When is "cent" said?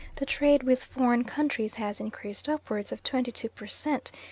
3.67-4.11